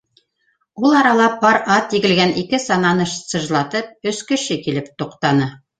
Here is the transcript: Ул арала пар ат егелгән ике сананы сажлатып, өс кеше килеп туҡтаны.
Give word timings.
Ул 0.87 0.95
арала 0.99 1.27
пар 1.43 1.59
ат 1.75 1.93
егелгән 1.99 2.33
ике 2.45 2.63
сананы 2.67 3.09
сажлатып, 3.13 3.95
өс 4.15 4.27
кеше 4.33 4.63
килеп 4.67 4.93
туҡтаны. 5.03 5.57